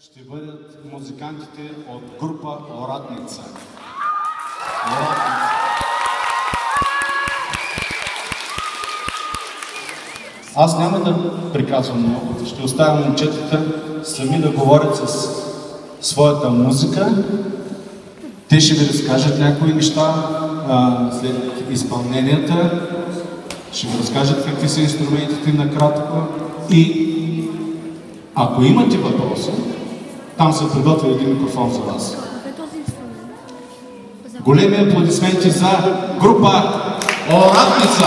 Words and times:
ще 0.00 0.20
бъдат 0.20 0.78
музикантите 0.92 1.62
от 1.88 2.02
група 2.20 2.48
Оратница. 2.48 3.42
Оратница. 4.86 5.50
Аз 10.56 10.78
няма 10.78 11.00
да 11.00 11.32
приказвам 11.52 11.98
много, 11.98 12.46
ще 12.46 12.62
оставя 12.62 13.06
момчетата 13.06 13.64
сами 14.04 14.40
да 14.40 14.50
говорят 14.50 14.96
с 14.96 15.28
своята 16.00 16.50
музика. 16.50 17.24
Те 18.48 18.60
ще 18.60 18.74
ви 18.74 18.88
разкажат 18.88 19.38
някои 19.38 19.72
неща 19.72 20.14
а, 20.68 21.10
след 21.20 21.70
изпълненията. 21.70 22.88
Ще 23.72 23.86
ви 23.86 23.98
разкажат 23.98 24.44
какви 24.44 24.68
са 24.68 24.80
инструментите 24.80 25.52
накратко. 25.52 26.16
И 26.70 27.02
ако 28.34 28.62
имате 28.62 28.98
въпроси, 28.98 29.50
там 30.38 30.52
се 30.52 30.72
приготвя 30.72 31.08
един 31.08 31.28
микрофон 31.28 31.72
за 31.72 31.80
вас. 31.80 32.16
Големи 34.40 34.76
аплодисменти 34.76 35.50
за 35.50 35.70
група 36.20 36.62
Оратница! 37.32 38.06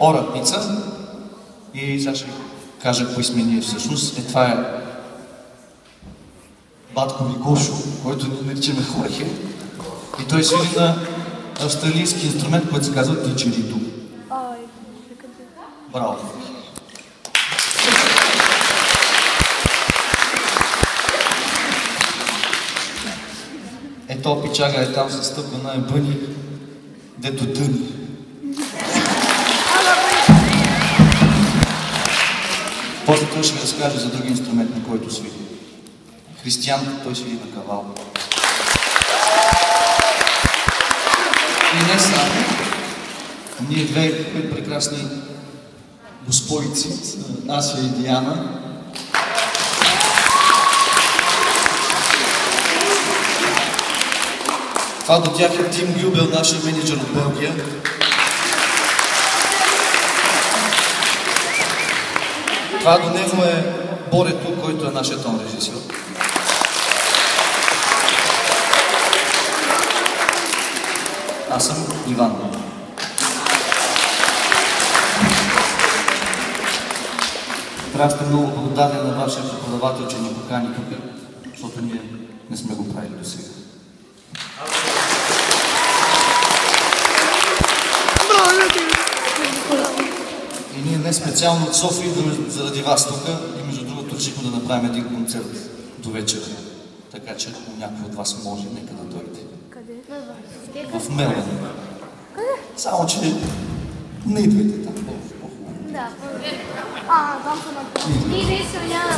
Оратница 0.00 0.82
и 1.74 2.00
сега 2.00 2.14
ще 2.14 2.24
ви 2.24 2.32
кажа 2.82 3.14
кои 3.14 3.24
сме 3.24 3.42
ние 3.42 3.60
всъщност. 3.60 4.18
Е, 4.18 4.22
това 4.22 4.44
е 4.44 4.56
батко 6.94 7.24
ми 7.24 7.34
Гошо, 7.34 7.72
който 8.02 8.26
ние 8.26 8.42
наричаме 8.42 8.82
Хорхе. 8.82 9.26
И 10.20 10.28
той 10.28 10.44
свири 10.44 10.76
на 10.76 10.96
австралийски 11.60 12.26
инструмент, 12.26 12.70
който 12.70 12.86
се 12.86 12.94
казва 12.94 13.14
викате. 13.14 13.74
Браво! 15.92 16.16
Е, 24.08 24.22
то 24.22 24.42
пичага 24.42 24.82
е 24.82 24.92
там 24.92 25.10
с 25.10 25.24
стъпа 25.24 25.58
на 25.64 25.74
ебъни, 25.74 26.16
дето 27.18 27.46
дъни. 27.46 27.99
После 33.10 33.26
той 33.26 33.42
ще 33.42 33.62
разкаже 33.62 33.98
за 33.98 34.08
други 34.08 34.28
инструмент, 34.28 34.76
на 34.76 34.84
който 34.84 35.14
свири. 35.14 35.32
Християн, 36.42 37.00
той 37.04 37.16
свири 37.16 37.32
на 37.32 37.54
кавал. 37.54 37.94
И 41.74 41.92
не 41.92 41.98
само. 41.98 42.44
Ние 43.68 43.84
две 43.84 44.32
прекрасни 44.50 44.98
госпойци, 46.26 46.88
Ася 47.48 47.78
и 47.78 48.02
Диана. 48.02 48.60
Това 55.02 55.18
до 55.18 55.30
тях 55.30 55.52
е 55.54 55.70
Тим 55.70 55.92
Гюбел, 55.92 56.28
нашия 56.32 56.64
менеджер 56.64 56.96
от 56.96 57.12
Белгия. 57.14 57.54
Това 62.80 62.98
до 62.98 63.10
него 63.10 63.42
е 63.42 63.80
Борето, 64.10 64.60
който 64.62 64.86
е 64.86 64.90
нашия 64.90 65.22
тон 65.22 65.40
режисьор. 65.44 65.74
Аз 71.50 71.66
съм 71.66 71.76
Иван. 72.10 72.36
Трябва 77.92 78.10
сте 78.10 78.24
много 78.24 78.46
благодарни 78.46 79.10
на 79.10 79.24
вашия 79.24 79.42
преподавател, 79.50 80.08
че 80.08 80.18
ни 80.18 80.34
покани 80.34 80.68
тук, 80.74 80.98
защото 81.50 81.80
ние 81.82 82.00
не 82.50 82.56
сме 82.56 82.74
го 82.74 82.94
правили 82.94 83.12
до 83.22 83.28
сега. 83.28 83.44
И 90.76 90.88
ние 90.88 90.98
днес 91.10 91.22
специално 91.22 91.66
от 91.66 91.76
София 91.76 92.12
заради 92.48 92.82
вас 92.82 93.08
тук 93.08 93.28
и 93.60 93.66
между 93.66 93.84
другото 93.84 94.16
решихме 94.16 94.50
да 94.50 94.56
направим 94.56 94.90
един 94.90 95.04
концерт 95.04 95.70
до 95.98 96.10
вечера. 96.10 96.44
Така 97.12 97.36
че 97.36 97.48
ако 97.48 97.78
някой 97.78 98.06
от 98.06 98.14
вас 98.14 98.44
може, 98.44 98.62
нека 98.74 98.94
да 98.94 99.04
дойде. 99.04 99.40
Къде? 99.70 99.94
В 100.98 101.10
Мелан. 101.16 101.44
Къде? 102.34 102.48
Само, 102.76 103.06
че 103.06 103.18
не 104.26 104.40
идвайте 104.40 104.84
там. 104.84 104.94
Да. 105.92 106.08
А, 107.08 107.38
там 107.44 107.62
са 107.62 107.72
на... 107.72 108.36
Наистина 108.36 108.82
няма. 108.88 109.12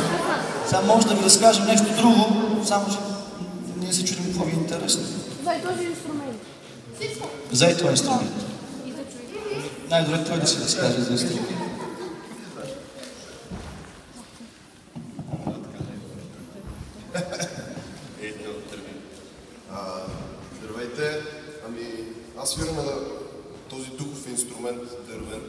Сега 0.65 0.81
може 0.81 1.07
да 1.07 1.15
ви 1.15 1.23
разкажем 1.23 1.65
нещо 1.65 1.85
друго, 1.97 2.25
само 2.65 2.85
че 2.85 2.97
ние 3.79 3.93
се 3.93 4.05
чудим 4.05 4.25
какво 4.25 4.43
ви 4.43 4.51
е 4.51 4.55
интересно. 4.55 5.03
За 5.43 5.53
и 5.53 5.61
този 5.61 5.83
инструмент. 5.83 6.41
За 7.51 7.65
и 7.65 7.77
това 7.77 7.91
инструмент. 7.91 8.31
Най-добре 9.89 10.23
той 10.23 10.39
да 10.39 10.47
си 10.47 10.59
разкаже 10.63 11.01
за 11.01 11.11
инструмент. 11.11 11.62
Ето, 18.21 18.53
тръгвам. 18.69 18.93
А, 19.71 20.01
Здравейте, 20.63 21.21
ами 21.67 21.83
аз 22.37 22.51
свирам 22.51 22.75
на 22.75 22.93
този 23.69 23.89
духов 23.89 24.27
инструмент 24.27 25.07
дървен. 25.07 25.41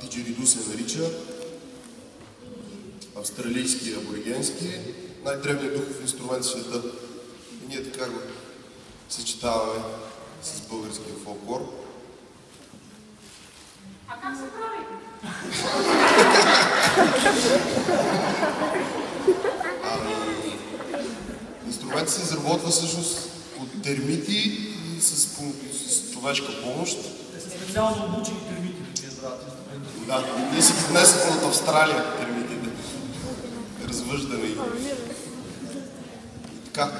Диджериду 0.00 0.46
се 0.46 0.68
нарича. 0.70 1.10
Австралийски 3.16 3.90
и 3.90 3.94
аборигенски. 3.94 4.80
Най-древният 5.24 5.76
духов 5.76 6.00
инструмент 6.00 6.44
в 6.44 6.48
света. 6.48 6.82
И 7.64 7.68
ние 7.68 7.92
така 7.92 8.10
го 8.10 8.18
съчетаваме 9.08 9.82
с 10.42 10.60
българския 10.60 11.14
фолклор. 11.24 11.72
А 14.08 14.20
как 14.20 14.36
се 14.36 14.42
прави? 14.42 14.84
Инструментът 21.66 22.10
се 22.10 22.20
изработва 22.34 22.70
всъщност 22.70 23.30
от 23.60 23.82
термити 23.82 24.32
и 24.96 25.00
с, 25.00 25.16
с 25.16 26.12
човешка 26.12 26.62
помощ. 26.62 26.98
Специално 27.56 28.04
обучени 28.04 28.40
термити 28.48 28.82
да 29.06 29.20
правят 29.20 29.42
инструмента. 29.76 30.36
Да, 30.36 30.52
ние 30.52 30.62
си 30.62 30.72
ги 30.72 30.78
внесохме 30.88 31.36
от 31.36 31.42
Австралия 31.42 32.16
термитите. 32.18 32.68
Развъждаме 33.88 34.46
ги. 34.46 34.56
Така. 36.64 36.90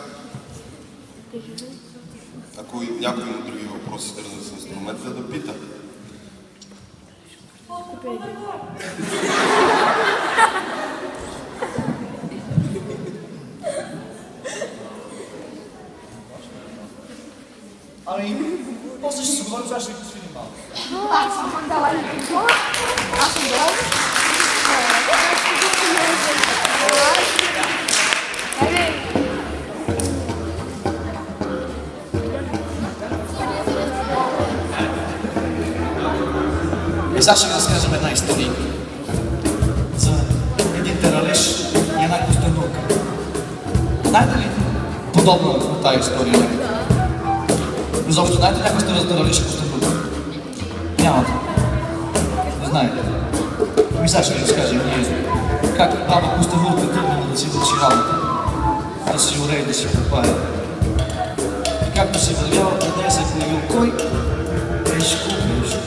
Ако 2.58 2.82
и 2.82 2.90
някой 3.00 3.22
има 3.22 3.46
други 3.46 3.64
въпроси, 3.64 4.08
свързани 4.08 4.44
с 4.44 4.52
инструмента, 4.52 5.10
да 5.10 5.30
пита. 5.30 5.54
Ами, 18.06 18.36
после 19.00 19.22
ще 19.22 19.32
си 19.32 19.42
говорим, 19.42 19.66
сега 19.66 19.80
ще 19.80 19.92
ви 19.92 19.98
посвирим 19.98 20.28
малко. 20.34 20.50
И. 21.74 21.98
И 37.18 37.22
сега 37.22 37.36
ще 37.36 37.46
ви 37.46 37.54
разкажем 37.54 37.94
една 37.94 38.10
история. 38.12 38.50
За 39.96 40.10
един 40.78 41.00
тералеж 41.00 41.48
и 42.00 42.04
една 42.04 42.26
костенурка. 42.26 42.78
Знаете 44.04 44.38
ли 44.38 44.48
подобно 45.12 45.52
на 45.52 45.82
тази 45.82 45.98
история? 45.98 46.48
Изобщо 48.08 48.36
знаете 48.36 48.60
някой 48.60 48.80
сте 48.80 48.92
и 48.92 49.44
костенурка? 49.44 49.63
Знаете. 52.74 52.96
Ми 54.02 54.08
сега 54.08 54.22
ще 54.22 54.40
разкажем 54.40 54.80
ние. 54.86 55.06
Как 55.76 55.90
баба 56.08 56.36
костенурка 56.36 56.92
тръгнала 56.92 57.26
да 57.32 57.38
си 57.38 57.46
върши 57.46 57.72
работа. 57.82 58.14
Да 59.12 59.18
си 59.18 59.40
орее, 59.44 59.64
да 59.64 59.74
си 59.74 59.86
купае. 59.86 60.30
И 61.88 61.94
както 61.96 62.18
се 62.18 62.34
вървяла, 62.34 62.78
пред 62.78 62.96
нея 62.96 63.10
се 63.10 63.20
е 63.20 63.24
появил 63.24 63.60
кой? 63.70 63.92
Ешко, 64.96 65.28
ешко 65.64 65.78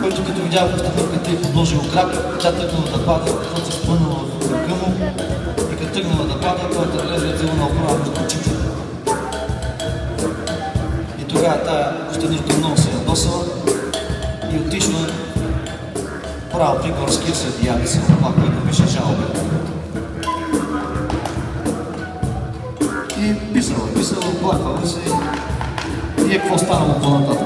който 0.00 0.24
като 0.24 0.42
видял 0.42 0.70
постъпърката 0.70 1.30
и 1.30 1.42
подложил 1.42 1.80
крак, 1.92 2.38
тя 2.40 2.52
тръгнала 2.52 2.86
да 2.96 3.06
пада, 3.06 3.32
защото 3.42 3.72
се 3.72 3.78
спънала 3.78 4.24
в 4.40 4.52
ръка 4.52 4.74
му 4.74 4.94
и 5.72 5.76
като 5.76 5.92
тръгнала 5.92 6.24
да 6.24 6.40
пада, 6.40 6.62
той 6.72 7.16
е 7.16 7.34
взела 7.34 7.54
на 7.54 7.66
обрана 7.66 7.98
между 7.98 8.24
очите. 8.24 8.50
И 11.20 11.24
тогава 11.24 11.64
тая 11.64 12.08
костенирка 12.08 12.56
много 12.56 12.76
се 12.76 12.90
ядосала 12.90 13.55
право 16.56 16.82
при 16.82 16.90
горския 16.90 17.34
съдия 17.34 17.78
да 17.78 17.88
се 17.88 18.00
оплаква 18.00 18.46
и 18.46 18.50
да 18.50 18.68
пише 18.68 18.86
жалба. 18.86 19.26
И 23.20 23.52
писала, 23.52 23.88
писала, 23.94 24.22
оплаквала 24.36 24.86
се 24.86 25.00
и 26.28 26.34
е 26.34 26.38
какво 26.38 26.58
станало 26.58 27.00
по-нататък. 27.00 27.45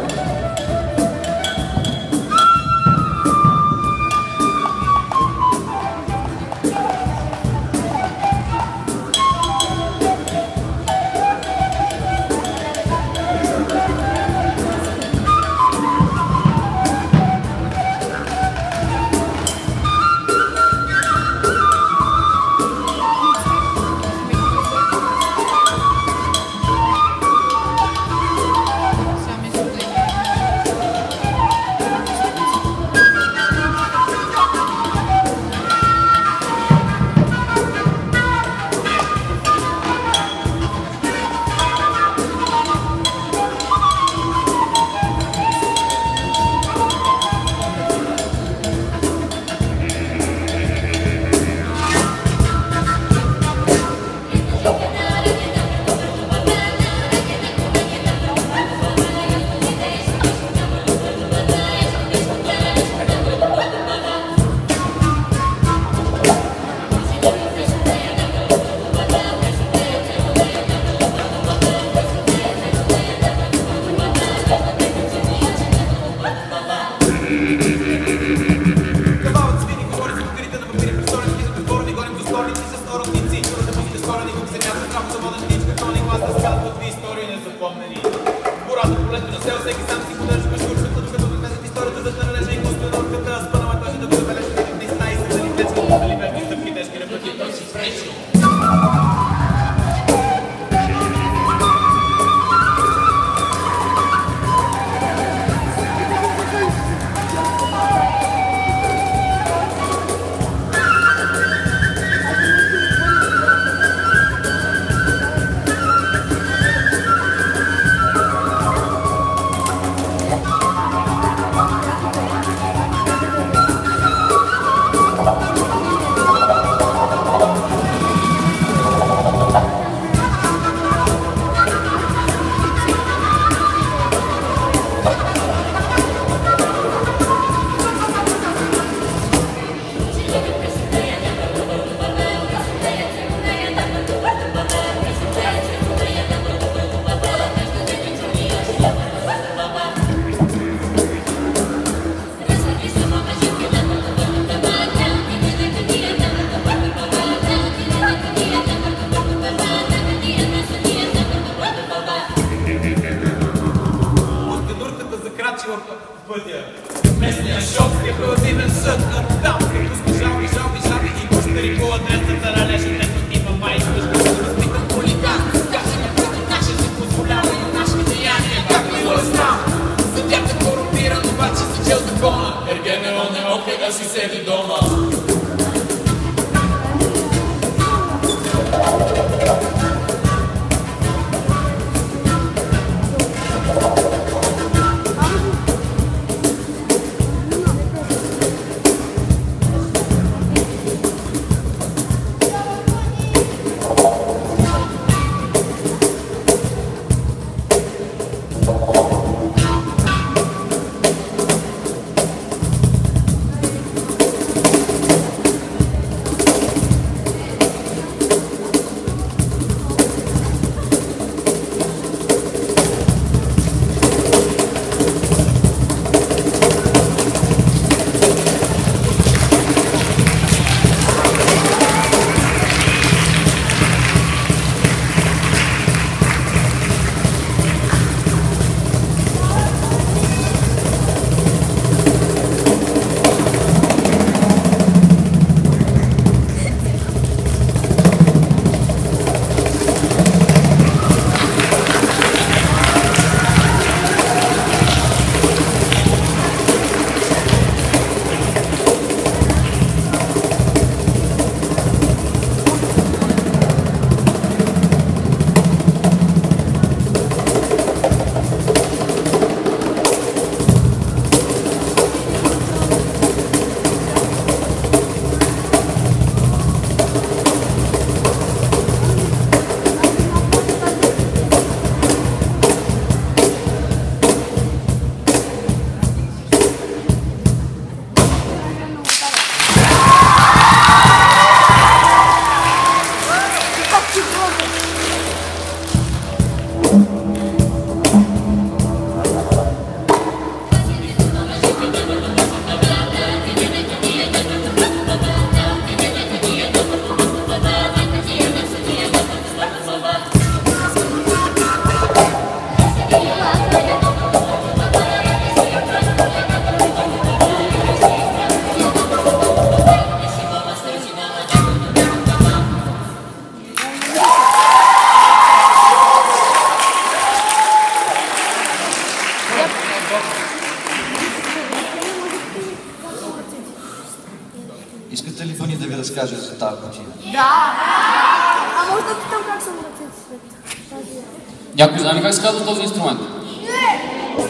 този 342.71 342.83
инструмент? 342.83 343.21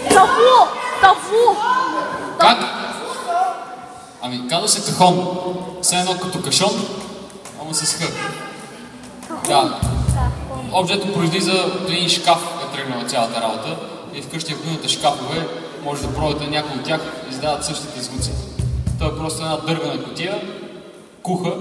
Таву! 0.09 0.69
Таву! 1.01 1.57
Как? 2.39 2.59
Ами, 4.23 4.49
казва 4.49 4.69
се 4.69 4.93
кахон. 4.93 5.29
Все 5.83 5.97
едно 5.97 6.19
като 6.19 6.43
кашон, 6.43 6.87
ама 7.63 7.75
с 7.75 7.95
хър. 7.95 8.11
Да. 9.47 9.81
Обзето 10.73 11.13
произлиза 11.13 11.53
от 11.53 11.91
един 11.91 12.09
шкаф 12.09 12.39
е 12.63 12.77
тръгнала 12.77 13.05
цялата 13.05 13.41
работа 13.41 13.77
и 14.15 14.23
вкъщи 14.23 14.53
ако 14.53 14.69
имате 14.69 14.89
шкафове, 14.89 15.49
може 15.85 16.03
да 16.03 16.15
пробвате 16.15 16.47
някои 16.47 16.79
от 16.79 16.85
тях, 16.85 17.01
издават 17.31 17.65
същите 17.65 18.01
звуци. 18.01 18.31
Той 18.99 19.09
е 19.09 19.17
просто 19.17 19.43
една 19.43 19.57
дървена 19.57 20.05
котия, 20.05 20.43
куха, 21.23 21.53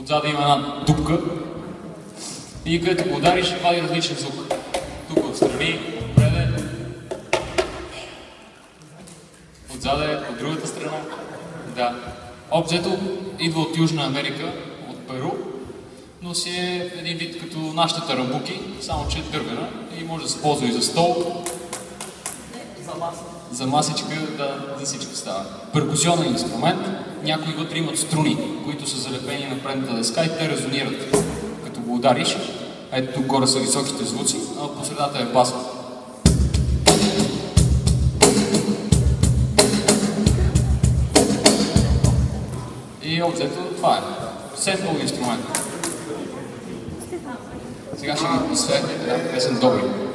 отзад 0.00 0.24
има 0.24 0.40
една 0.42 0.56
дупка 0.86 1.18
и 2.66 2.80
където 2.84 3.08
го 3.08 3.16
удариш, 3.16 3.54
вади 3.64 3.82
различен 3.82 4.16
звук. 4.16 4.47
Отстрани, 5.42 5.80
отпреде. 6.00 6.48
Отзаде, 9.74 10.18
от 10.30 10.38
другата 10.38 10.66
страна. 10.66 10.96
Да. 11.76 11.94
Обзето 12.50 12.98
идва 13.38 13.60
от 13.60 13.76
Южна 13.76 14.04
Америка, 14.04 14.52
от 14.90 15.08
Перу, 15.08 15.30
но 16.22 16.34
си 16.34 16.50
е 16.50 16.90
един 16.98 17.16
вид 17.16 17.40
като 17.40 17.58
нашите 17.58 18.00
тарамбуки, 18.06 18.60
само 18.80 19.08
че 19.08 19.18
е 19.18 19.22
дървена 19.22 19.68
и 20.00 20.04
може 20.04 20.22
да 20.24 20.30
се 20.30 20.42
ползва 20.42 20.66
и 20.66 20.72
за 20.72 20.82
стол. 20.82 21.44
За 22.84 22.94
маса. 22.94 23.22
За 23.52 23.66
масичка, 23.66 24.14
да, 24.36 24.76
за 24.78 24.86
всичко 24.86 25.14
става. 25.14 25.44
Перкусионен 25.72 26.32
инструмент, 26.32 26.86
някои 27.24 27.52
вътре 27.52 27.78
имат 27.78 27.98
струни, 27.98 28.36
които 28.64 28.86
са 28.86 29.00
залепени 29.00 29.46
на 29.46 29.62
предната 29.62 29.94
дъска 29.94 30.24
и 30.24 30.38
те 30.38 30.48
резонират, 30.48 31.16
като 31.64 31.80
го 31.80 31.94
удариш 31.94 32.36
ето 32.92 33.12
тук 33.12 33.26
горе 33.26 33.46
са 33.46 33.58
високите 33.58 34.04
звуци, 34.04 34.36
а 34.62 34.68
по 34.68 34.84
средата 34.84 35.18
е 35.18 35.24
басът. 35.24 35.56
И 43.02 43.22
обзето 43.22 43.74
това 43.76 43.96
е. 43.96 44.00
Семпл 44.56 45.02
инструмент. 45.02 45.44
Сега 47.96 48.16
ще 48.16 48.24
ги 48.24 48.48
посве 48.48 48.74
една 48.76 49.30
песен 49.32 49.58
добри. 49.60 50.07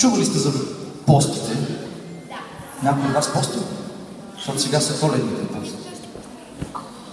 Чували 0.00 0.26
сте 0.26 0.38
за 0.38 0.52
постите? 1.06 1.56
Някой 2.82 3.06
от 3.06 3.14
вас 3.14 3.32
пости? 3.32 3.58
Защото 4.36 4.60
сега 4.60 4.80
са 4.80 5.00
коледните 5.00 5.46
пости. 5.46 5.76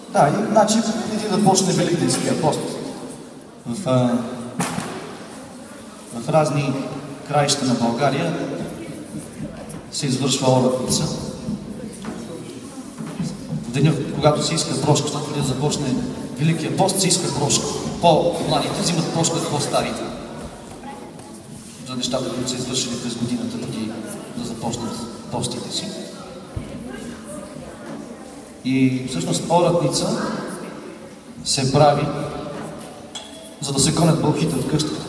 Да, 0.10 0.30
и, 0.30 0.52
значи 0.52 0.74
преди 1.10 1.30
да 1.30 1.44
почне 1.44 1.74
Великденския 1.74 2.42
пост, 2.42 2.60
в, 3.66 3.88
а, 3.88 4.18
в 6.20 6.30
разни 6.30 6.74
краища 7.28 7.66
на 7.66 7.74
България 7.74 8.38
се 9.92 10.06
извършва 10.06 10.52
оратница. 10.52 11.04
В 13.64 13.72
деня, 13.72 13.94
когато 14.16 14.46
се 14.46 14.54
иска 14.54 14.82
прошка, 14.82 15.08
защото 15.08 15.26
преди 15.26 15.42
да 15.42 15.48
започне 15.48 15.96
Великия 16.38 16.78
пост, 16.78 17.02
се 17.02 17.08
иска 17.08 17.40
прошка. 17.40 17.66
По-младите 18.02 18.82
взимат 18.82 19.14
прошка 19.14 19.38
от 19.38 19.50
по-старите. 19.50 20.17
Нещата, 21.98 22.30
които 22.30 22.50
са 22.50 22.56
извършили 22.56 23.02
през 23.04 23.16
годината, 23.16 23.62
преди 23.62 23.92
да 24.38 24.46
започнат 24.46 24.96
постите 25.32 25.72
си. 25.72 25.86
И 28.66 29.06
всъщност 29.10 29.44
оратница 29.50 30.22
се 31.46 31.74
прави 31.74 32.08
за 33.62 33.74
да 33.74 33.80
се 33.80 33.92
гонят 33.92 34.22
бълхите 34.22 34.56
от 34.56 34.72
къщата. 34.72 35.06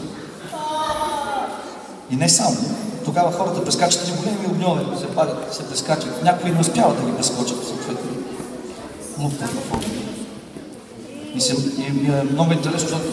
И 2.11 2.17
не 2.17 2.29
само. 2.29 2.57
Тогава 3.05 3.33
хората 3.33 3.65
прескачат 3.65 4.03
едни 4.03 4.17
големи 4.17 4.47
огньове, 4.47 4.99
се 5.01 5.07
падат, 5.07 5.55
се 5.55 5.69
прескачат. 5.69 6.23
Някои 6.23 6.51
не 6.51 6.61
успяват 6.61 7.01
да 7.01 7.11
ги 7.11 7.17
прескочат, 7.17 7.67
съответно. 7.67 8.11
Лупват 9.19 9.55
на 9.55 9.61
фона. 9.61 9.83
И, 11.35 11.41
се, 11.41 11.55
и, 11.55 12.07
и 12.07 12.07
е 12.07 12.23
много 12.33 12.53
интересно, 12.53 12.89
защото 12.89 13.13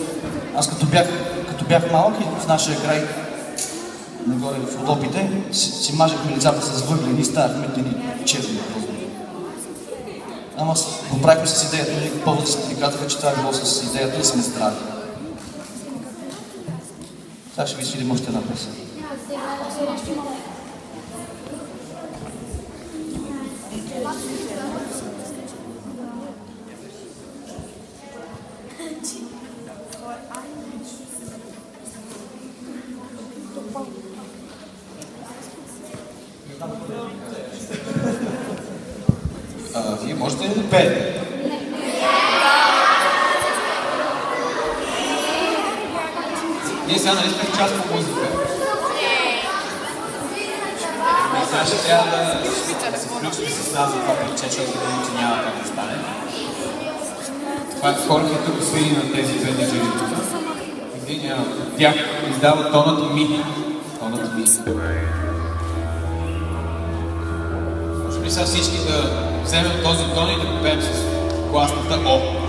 аз 0.55 0.69
като 0.69 0.85
бях, 0.85 1.07
като 1.49 1.65
бях 1.65 1.91
малък 1.91 2.15
и 2.21 2.39
в 2.39 2.47
нашия 2.47 2.81
край, 2.81 3.07
нагоре 4.27 4.59
в 4.59 4.79
Родопите, 4.79 5.43
си, 5.51 5.95
мажехме 5.95 6.35
лицата 6.35 6.61
с 6.61 6.81
въглени 6.81 7.21
и 7.21 7.25
ставахме 7.25 7.65
едни 7.77 7.95
черни. 8.25 8.59
Ама 10.57 10.73
го 11.13 11.47
с 11.47 11.63
идеята, 11.63 11.91
нали, 11.93 12.11
поводите 12.23 12.67
ни 12.67 12.79
казаха, 12.79 13.07
че 13.07 13.17
това 13.17 13.29
е 13.31 13.35
било 13.35 13.53
с 13.53 13.83
идеята 13.83 14.17
да 14.17 14.25
сме 14.25 14.41
здрави. 14.41 14.75
Сега 17.55 17.67
ще 17.67 17.77
ви 17.77 17.85
свидим 17.85 18.11
още 18.11 18.27
една 18.27 18.41
песен. 18.41 18.71
А, 39.73 39.95
вие 40.03 40.15
можете 40.15 40.43
ли 40.43 40.53
да 40.53 40.69
пеете? 40.69 41.21
Ние 46.87 46.94
сега 47.05 47.15
нали 47.15 47.29
сме 47.29 47.43
в 47.43 47.57
част 47.57 47.73
по 47.75 47.95
музика. 47.95 48.27
И 51.41 51.45
сега 51.49 51.65
ще 51.65 51.87
трябва 51.87 52.05
да, 52.91 52.97
се 52.99 53.07
включим 53.07 53.49
с 53.49 53.63
за 53.63 53.85
това 53.91 54.15
парче, 54.15 54.43
защото 54.43 54.71
иначе 54.71 55.11
няма 55.21 55.43
как 55.43 55.61
да 55.61 55.67
стане. 55.67 55.97
Това 57.75 57.89
е 57.89 58.07
хората 58.07 58.45
тук 58.45 58.63
свири 58.63 58.97
на 58.97 59.13
тези 59.13 59.33
две 59.33 59.51
диджери 59.51 59.79
тук. 59.79 60.09
Тях 61.77 61.95
издава 62.31 62.71
тонът 62.71 63.13
ми. 63.13 63.43
Тонът 63.99 64.35
ми. 64.35 64.45
Може 68.05 68.19
би 68.19 68.31
сега 68.31 68.45
всички 68.45 68.77
да 68.77 69.09
вземем 69.43 69.83
този 69.83 70.03
тон 70.03 70.29
и 70.29 70.35
да 70.41 70.51
го 70.51 70.63
пеем 70.63 70.81
с 70.81 70.87
гласната 71.51 71.99
О. 72.05 72.44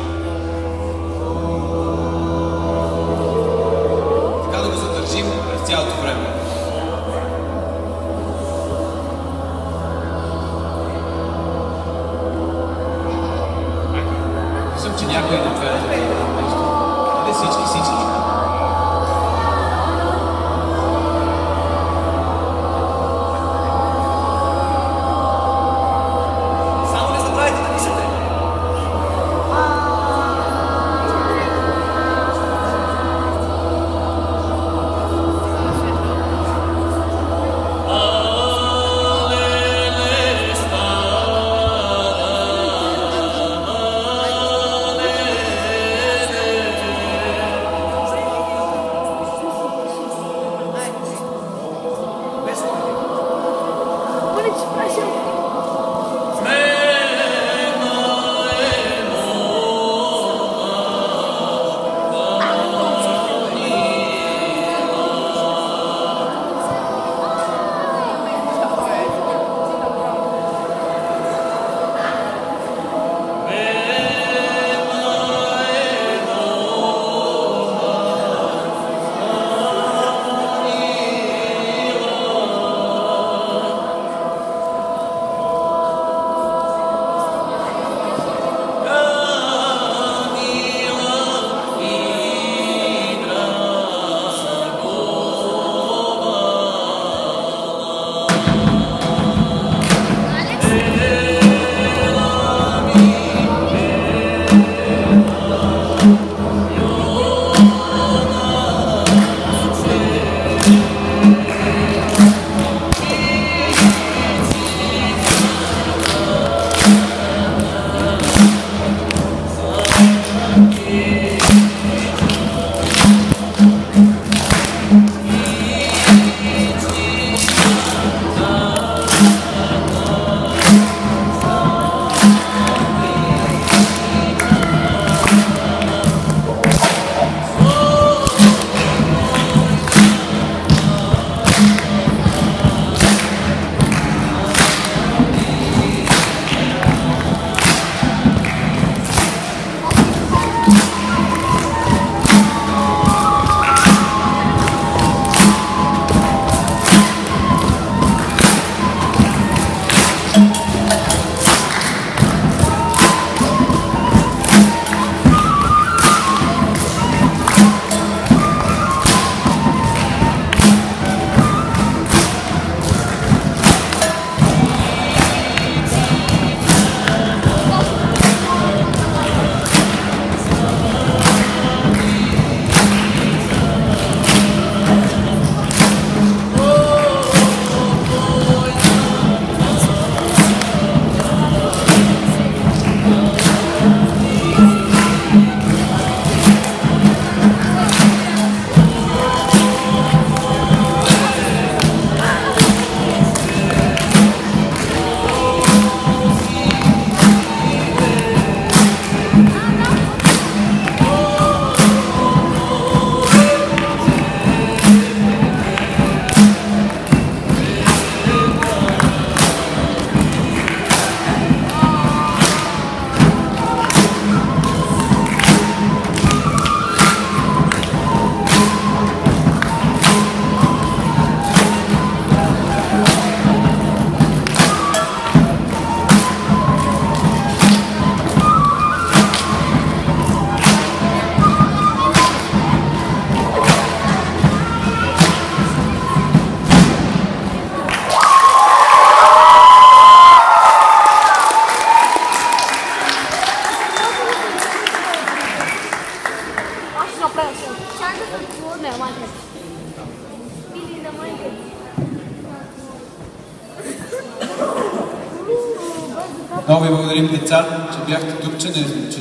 че, 268.73 268.81
не, 268.81 269.11
че 269.11 269.21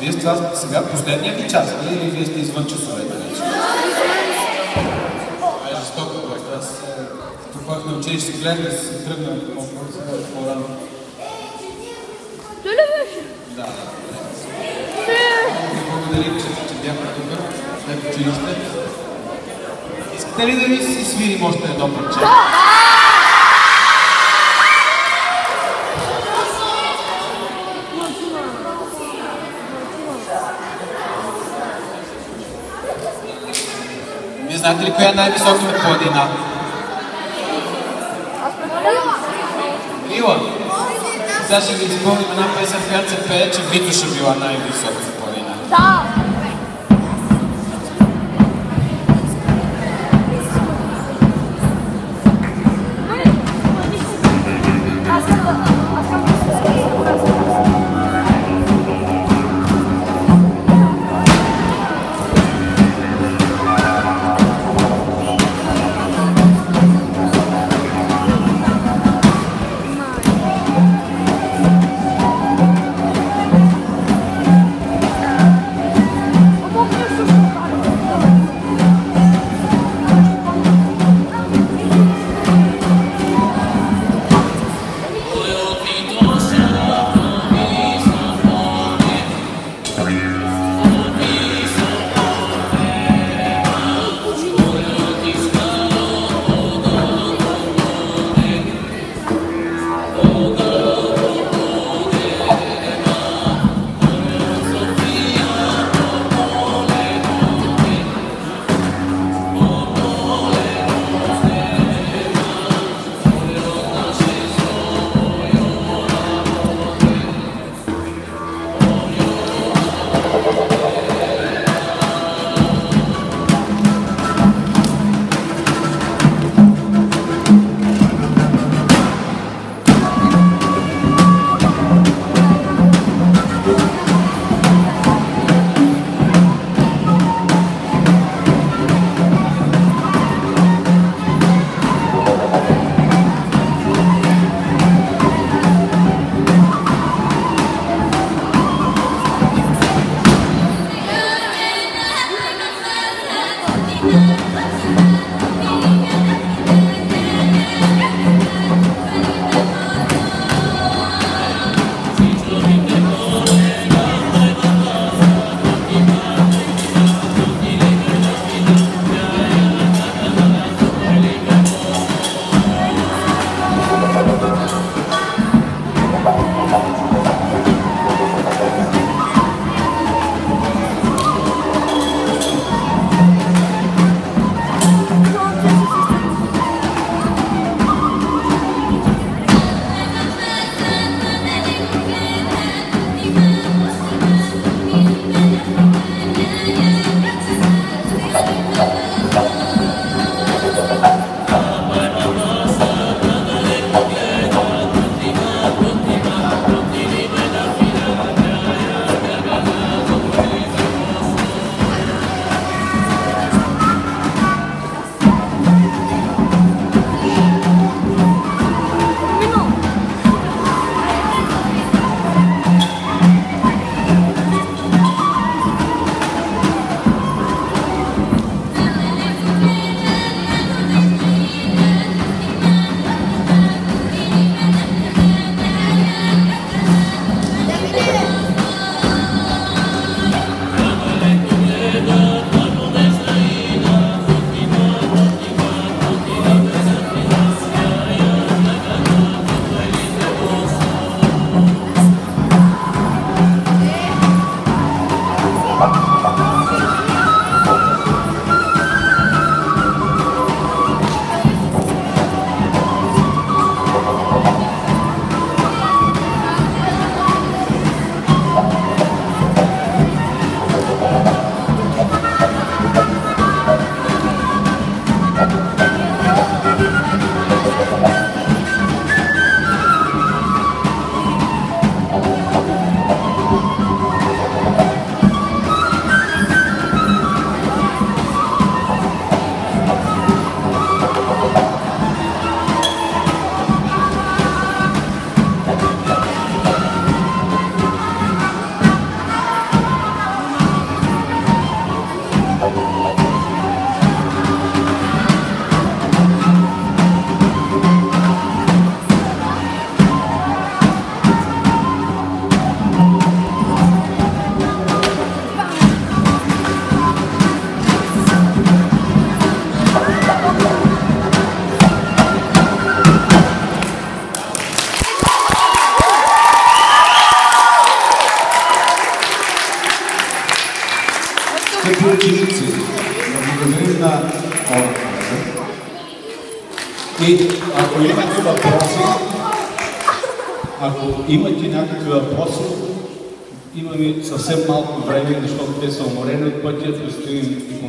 вие 0.00 0.12
сте 0.12 0.20
това 0.20 0.50
сега 0.54 0.82
последния 0.82 1.34
ви 1.34 1.50
час, 1.50 1.68
нали? 1.82 1.94
или 1.96 2.10
вие 2.10 2.26
сте 2.26 2.40
извън 2.40 2.66
часовете 2.66 3.14
вече? 3.14 3.40
Това 5.40 5.68
е 5.72 5.76
жестоко, 5.80 6.28
което 6.28 6.44
аз 6.58 6.66
е, 6.70 7.02
тук 7.52 7.66
ходих 7.66 7.86
на 7.86 7.98
училище, 7.98 8.32
гледах 8.32 8.62
да 8.62 8.70
се 8.70 9.04
тръгна 9.04 9.36
по-рано. 10.34 10.64
Да, 13.56 13.62
да. 13.62 13.66
Ви 15.74 15.80
благодарим, 15.90 16.36
че, 16.40 16.46
че 16.68 16.74
бяхте 16.74 17.08
тук, 17.16 17.40
след 17.86 18.14
училище. 18.14 18.56
Искате 20.18 20.46
ли 20.46 20.52
да 20.52 20.66
ви 20.66 20.84
си 20.84 21.04
свирим 21.04 21.44
още 21.44 21.64
едно 21.70 21.94
парче? 21.94 22.18
Вие 22.18 22.93
Znate 34.64 34.84
li 34.84 34.92
koja 34.96 35.08
je 35.08 35.14
najvisoka 35.14 35.72
podina? 35.84 36.26
Ivo, 40.16 40.36
zašto 41.48 41.72
mi 41.72 41.84
izgovorimo 41.84 42.34
nam 42.36 42.48
pesam 42.60 42.80
Herce 42.90 43.16
Peče, 43.28 43.60
Vituša 43.72 44.06
bila 44.18 44.34
najvisoka. 44.40 45.13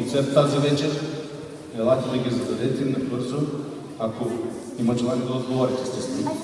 Концерт 0.05 0.33
тази 0.33 0.57
вечер. 0.57 1.01
Елате 1.77 2.09
да 2.09 2.17
ги 2.17 2.29
зададете 2.29 2.85
набързо, 2.85 3.37
ако 3.99 4.29
има 4.79 4.97
желание 4.97 5.25
да 5.25 5.33
отговорите, 5.33 5.81
естествено. 5.81 6.37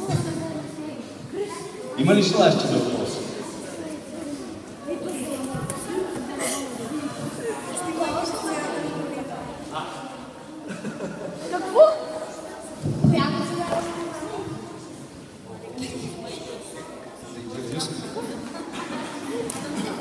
Има 1.97 2.16
ли 2.16 2.22
желаящи 2.22 2.68
за 2.68 2.74
въпроси? 2.74 3.18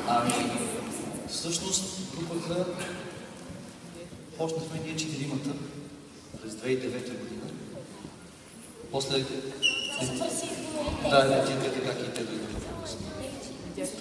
Ами, 0.07 0.31
всъщност 1.27 1.83
групата 2.17 2.65
почнахме 4.41 4.79
ние 4.85 4.95
четиримата 4.95 5.49
през 6.41 6.53
2009 6.53 7.19
година. 7.19 7.45
После... 8.91 9.25
Да, 11.09 11.23
не, 11.23 11.45
тия 11.45 11.57
двете 11.59 11.81
как 11.81 11.99
и 11.99 12.13
те 12.13 12.23
дойдоха 12.23 12.53
по-късно. 12.53 12.99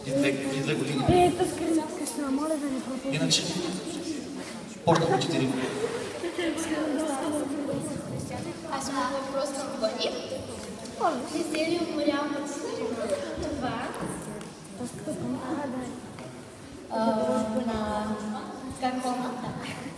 Преди 0.04 0.60
две, 0.60 0.74
години. 0.74 1.04
Е, 1.08 1.32
тъскай, 1.38 1.66
късна, 1.98 2.30
моля 2.30 2.48
да 2.48 2.70
не 2.70 2.80
пропусна. 2.80 3.14
Иначе 3.14 3.42
почнахме 4.84 5.20
четирима. 5.20 5.52
Аз 8.72 8.88
имам 8.88 9.12
въпрос 9.12 9.50
към 9.58 9.80
Бъди. 9.80 10.10
Не 11.34 11.42
се 11.42 11.70
ли 11.70 11.80
уморява 11.90 12.36
от 12.44 13.56
това 13.56 13.88
а, 16.90 17.06
на 17.66 18.06
каконата? 18.80 19.89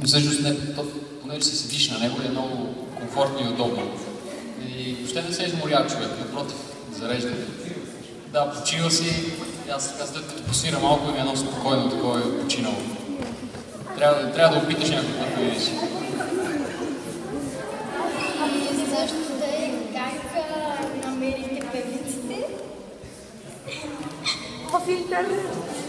Но 0.00 0.06
всъщност 0.06 0.40
не, 0.40 0.74
то, 0.74 0.86
понеже 1.22 1.42
си 1.42 1.56
седиш 1.56 1.90
на 1.90 1.98
него 1.98 2.16
е 2.24 2.28
много 2.28 2.74
комфортно 2.98 3.46
и 3.46 3.52
удобно. 3.52 3.90
И 4.68 4.94
въобще 4.94 5.22
не 5.22 5.32
се 5.32 5.42
изморява 5.42 5.88
човек, 5.88 6.08
напротив, 6.18 6.56
зарежда. 6.92 7.32
Да, 8.32 8.52
почива 8.52 8.90
си, 8.90 9.32
аз 9.72 9.92
така 9.92 10.06
след 10.06 10.26
като 10.26 10.42
посвира 10.42 10.78
малко 10.78 11.08
и 11.08 11.12
ми 11.12 11.18
е 11.18 11.22
много 11.22 11.36
спокойно, 11.36 11.90
такова 11.90 12.18
е 12.18 12.42
починало. 12.42 12.76
Трябва, 13.96 14.32
трябва 14.32 14.58
да 14.58 14.64
опиташ 14.64 14.90
някой 14.90 15.12
път 15.12 15.34
да 15.36 15.42
видиш. 15.42 15.70
Ами 21.06 21.28
е 21.28 21.60
как 21.60 21.72
певиците? 21.72 22.46
В 24.72 24.90
интернет. 24.90 25.79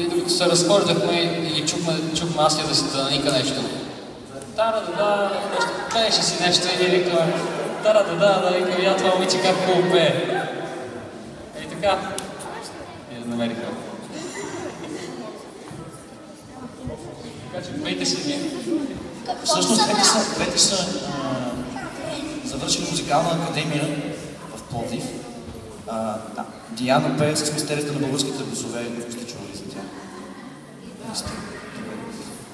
И 0.00 0.04
докато 0.04 0.30
се 0.30 0.46
разхождахме 0.46 1.20
и 1.20 1.54
ги 1.54 1.66
чухме, 1.66 1.94
чухме 2.14 2.42
аз 2.42 2.68
да 2.68 2.74
си 2.74 2.84
да 2.92 3.04
наника 3.04 3.32
нещо. 3.32 3.60
Тара 4.56 4.82
да 4.86 4.92
да, 4.96 5.30
нещо, 5.34 5.70
пееше 5.94 6.22
си 6.22 6.42
нещо 6.42 6.68
и 6.74 6.78
ние 6.78 6.98
викаме, 6.98 7.32
тара 7.82 8.04
да 8.04 8.16
да, 8.16 8.40
да 8.40 8.56
викаме, 8.56 8.84
я 8.84 8.96
това 8.96 9.14
момиче 9.14 9.42
как 9.42 9.56
хубаво 9.56 9.92
пее. 9.92 10.14
И 11.64 11.68
така. 11.68 11.98
И 13.12 13.14
я 13.14 13.26
намерихме. 13.26 13.64
Така 17.52 17.66
че 17.66 17.82
пейте 17.84 18.06
си. 18.06 18.38
Какво 19.26 19.46
Всъщност 19.46 19.84
двете 19.84 20.04
са, 20.04 20.34
двете 20.34 20.58
са 20.58 20.86
завършили 22.44 22.86
музикална 22.90 23.30
академия 23.30 23.88
в 24.56 24.62
Пловдив. 24.62 25.04
Да. 25.86 26.18
Диана 26.70 27.18
пее 27.18 27.36
с 27.36 27.52
мистерията 27.52 27.92
на 27.92 27.98
българските 27.98 28.42
гласове, 28.42 28.82
сте. 31.14 31.30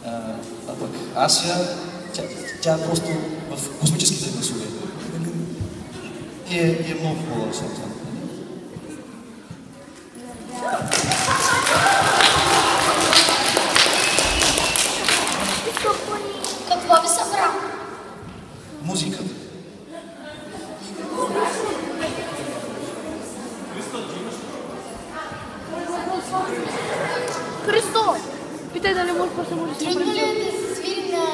А, 0.06 0.08
а 0.68 0.72
пък 0.80 0.90
Ася, 1.16 1.76
тя, 2.12 2.22
тя 2.62 2.78
просто 2.86 3.08
в 3.56 3.78
космическите 3.80 4.30
гласове. 4.30 4.64
И 6.50 6.58
е, 6.58 6.62
и 6.62 6.90
е 6.92 6.96
много 7.00 7.16
хубава, 7.16 7.52
съответно. 7.52 7.92
Какво 16.68 17.02
ви 17.02 17.08
събра? 17.08 17.52
Музиката. 18.82 19.24
Христо! 27.66 28.14
Питай 28.72 28.94
дали 28.94 29.12
може 29.12 29.30
после 29.36 29.54
може 29.54 29.72
да 29.72 29.78
си 29.78 29.84
Трудно 29.84 30.00
ли 30.00 30.04
превзем. 30.04 30.30
е 30.30 30.50
да 30.50 30.68
се 30.68 30.74
свири 30.74 31.12
на 31.12 31.24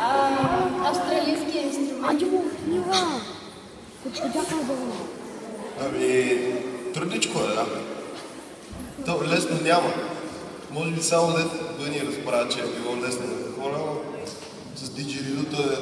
а, 0.00 0.90
австралийския 0.90 1.62
инструмент? 1.66 2.04
Ади 2.10 2.24
му, 2.24 2.44
нива! 2.66 3.20
Почти 4.02 4.22
чакай 4.22 4.58
да 4.64 4.72
го. 4.74 4.92
Ами, 5.80 6.38
трудничко 6.94 7.38
е, 7.38 7.42
да. 7.42 7.66
То 9.06 9.20
лесно 9.24 9.58
няма. 9.62 9.92
Може 10.70 10.90
би 10.90 11.02
само 11.02 11.32
дете 11.32 11.56
да 11.80 11.88
ни 11.88 12.00
разбра, 12.06 12.48
че 12.48 12.60
е 12.60 12.62
било 12.62 12.96
лесно 12.96 13.26
на 13.26 13.62
хора, 13.62 13.78
но 13.78 13.96
с 14.76 14.90
диджеридото 14.90 15.62
е, 15.62 15.76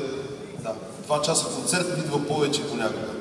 да, 0.63 0.75
два 1.07 1.23
часа 1.23 1.45
концерт 1.55 1.87
идва 1.99 2.27
повече 2.27 2.69
понякога. 2.69 3.13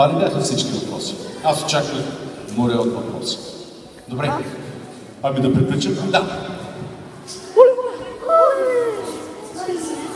Това 0.00 0.12
ли 0.12 0.18
бяха 0.18 0.40
всички 0.40 0.70
въпроси? 0.70 1.14
Аз 1.44 1.64
очаквах 1.64 2.04
море 2.56 2.74
от 2.74 2.92
въпроси. 2.94 3.38
Добре. 4.08 4.30
Ами 5.22 5.40
да 5.40 5.54
приключим? 5.54 5.96
Да. 6.10 6.48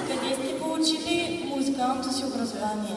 Къде 0.09 0.35
сте 0.35 0.59
получили 0.59 1.45
музикалното 1.57 2.13
си 2.13 2.25
образование? 2.25 2.97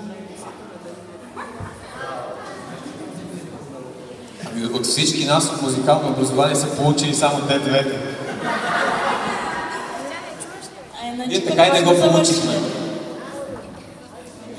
Ами 4.45 4.65
от 4.65 4.85
всички 4.85 5.25
нас 5.25 5.49
от 5.49 5.61
музикално 5.61 6.09
образование 6.09 6.55
са 6.55 6.75
получили 6.75 7.13
само 7.13 7.47
те 7.47 7.59
двете. 7.59 7.99
А 11.03 11.07
иначе 11.07 11.29
Ние 11.29 11.45
така 11.45 11.67
и 11.67 11.71
не 11.71 11.81
го 11.81 12.01
получихме. 12.01 12.51
завършили? 12.51 12.59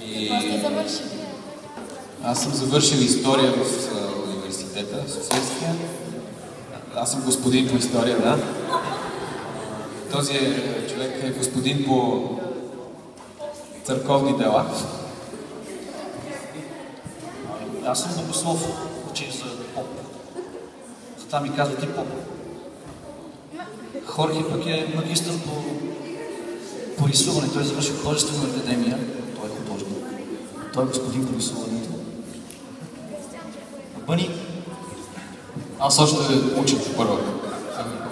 И 0.06 0.28
Какво 0.28 0.40
сте 0.40 0.60
завършили? 0.60 1.18
Аз 2.30 2.42
съм 2.42 2.54
завършил 2.54 2.96
история 2.96 3.52
в 3.52 3.66
университета, 4.26 4.96
в 5.06 5.10
Софийския. 5.10 5.76
Аз 6.96 7.10
съм 7.10 7.22
господин 7.22 7.68
по 7.68 7.76
история, 7.76 8.18
да. 8.18 8.38
Този 10.12 10.32
е, 10.32 10.86
човек 10.88 11.20
е 11.22 11.30
господин 11.30 11.84
по 11.86 12.28
църковни 13.84 14.38
дела. 14.38 14.66
Аз 17.86 18.02
съм 18.02 18.12
богослов, 18.16 18.68
учих 19.10 19.32
за 19.32 19.44
поп. 19.74 19.86
Затова 21.18 21.40
ми 21.40 21.56
казват 21.56 21.82
и 21.82 21.86
поп. 21.86 22.06
Хорхе 24.06 24.48
пък 24.50 24.66
е 24.66 24.92
магистър 24.96 25.32
по, 25.38 25.62
по 26.98 27.08
рисуване. 27.08 27.52
Той 27.52 27.64
завърши 27.64 27.92
художествена 27.92 28.44
академия. 28.44 28.98
Той 29.36 29.46
е 29.46 29.50
художник. 29.50 29.98
Той 30.74 30.84
е 30.84 30.86
господин 30.86 31.26
по 31.26 31.38
рисуването. 31.38 31.77
Бъни, 34.08 34.30
Аз 35.80 35.98
още 35.98 36.16
уча 36.60 36.76
първа. 36.96 37.18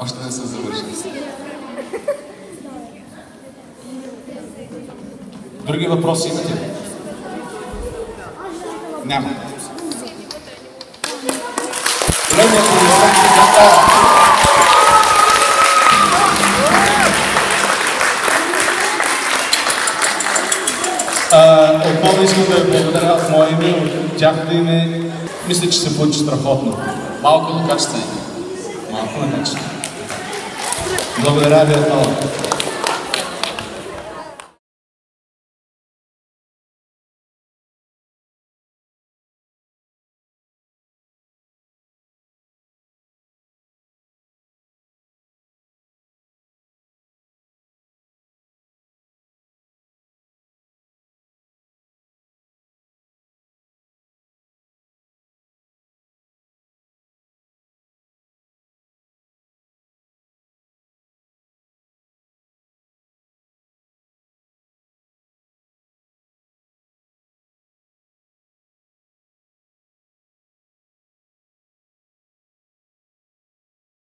Още 0.01 0.25
не 0.25 0.33
съм 0.33 0.45
завършил. 0.47 1.13
Други 5.67 5.87
въпроси 5.87 6.29
имате 6.29 6.49
ли? 6.49 6.71
Няма. 9.05 9.29
Големи 12.31 12.57
аплодисменти 12.57 13.21
за 13.21 13.53
това. 13.53 13.87
А, 21.33 21.73
Отново 21.89 22.23
искам 22.23 22.45
да 22.45 22.65
благодаря 22.65 23.13
от 23.13 23.31
мое 23.31 23.49
име, 23.51 23.91
от 24.05 24.17
тяхното 24.19 24.55
име. 24.55 25.06
Мисля, 25.49 25.71
че 25.71 25.79
се 25.79 25.97
получи 25.97 26.19
страхотно. 26.19 26.79
Малко, 27.23 27.53
но 27.53 27.69
качествено. 27.69 28.05
Малко 28.93 29.21
на 29.21 29.39
нещо. 29.39 29.57
Благодаря 31.25 31.65
ви 31.65 31.75
отново. 31.75 32.17